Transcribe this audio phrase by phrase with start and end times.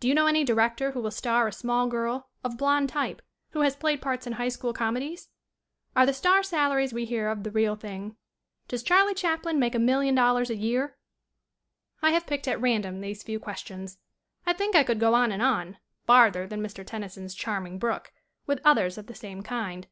[0.00, 3.60] "Do you know any director who will star a small girl, of blond type, who
[3.60, 5.28] has played parts in high school come dies?"
[5.94, 8.16] "Are the star salaries we hear of the real thing?"
[8.66, 10.96] "Does Charlie Chaplin make $1,000,000 a year?"
[12.02, 13.98] I have picked at random these few questions.
[14.44, 16.84] I think I could go on and on, farther than Mr.
[16.84, 18.12] Tennyson's charming brook,
[18.48, 19.86] with others of the same kind.